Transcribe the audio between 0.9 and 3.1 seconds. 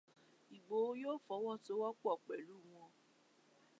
yóò fọwọ́sowọ́pọ̀ pẹ̀lú wọn.